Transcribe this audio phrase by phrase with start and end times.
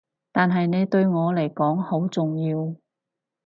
[0.31, 2.75] 但係你對我嚟講好重要